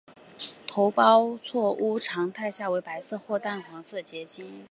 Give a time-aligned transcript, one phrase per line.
[0.65, 4.51] 头孢唑肟常态下为白色或淡黄色结晶。